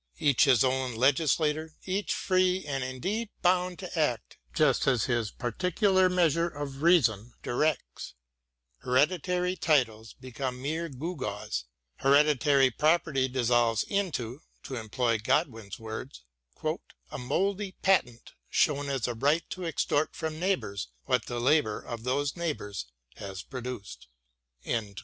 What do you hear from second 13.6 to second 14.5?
into—